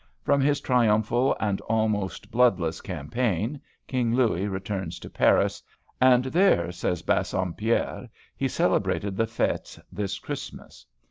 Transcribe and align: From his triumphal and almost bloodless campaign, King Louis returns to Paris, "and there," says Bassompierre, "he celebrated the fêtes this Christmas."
From 0.23 0.41
his 0.41 0.61
triumphal 0.61 1.35
and 1.39 1.61
almost 1.61 2.31
bloodless 2.31 2.81
campaign, 2.81 3.61
King 3.85 4.15
Louis 4.15 4.47
returns 4.47 4.97
to 4.97 5.11
Paris, 5.11 5.61
"and 6.01 6.25
there," 6.25 6.71
says 6.71 7.03
Bassompierre, 7.03 8.09
"he 8.35 8.47
celebrated 8.47 9.15
the 9.15 9.27
fêtes 9.27 9.77
this 9.91 10.17
Christmas." 10.17 10.87